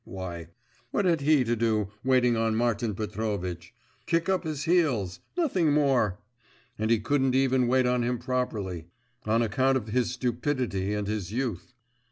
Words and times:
Why, 0.03 0.47
what 0.89 1.05
had 1.05 1.21
he 1.21 1.43
to 1.43 1.55
do 1.55 1.91
waiting 2.03 2.35
on 2.35 2.55
Martin 2.55 2.95
Petrovitch? 2.95 3.71
Kick 4.07 4.29
up 4.29 4.45
his 4.45 4.63
heels; 4.63 5.19
nothing 5.37 5.71
more. 5.71 6.17
And 6.79 6.89
he 6.89 6.99
couldn't 6.99 7.35
even 7.35 7.67
wait 7.67 7.85
on 7.85 8.01
him 8.01 8.17
properly; 8.17 8.87
on 9.27 9.43
account 9.43 9.77
of 9.77 9.89
his 9.89 10.09
stupidity 10.09 10.95
and 10.95 11.05
his 11.05 11.31
youth. 11.31 11.75